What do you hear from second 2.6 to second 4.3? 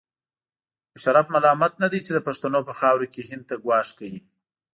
په خاوره کې هند ته ګواښ کوي.